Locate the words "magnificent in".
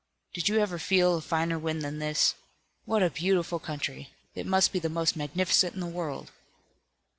5.15-5.79